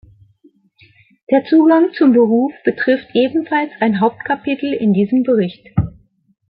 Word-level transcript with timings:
Der 1.29 1.43
Zugang 1.45 1.93
zum 1.93 2.13
Beruf 2.13 2.51
betrifft 2.65 3.11
ebenfalls 3.13 3.69
ein 3.81 3.99
Hauptkapitel 3.99 4.73
in 4.73 4.93
diesem 4.93 5.21
Bericht. 5.21 5.63